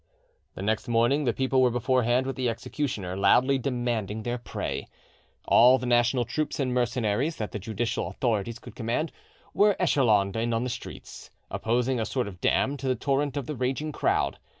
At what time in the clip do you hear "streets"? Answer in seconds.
10.71-11.29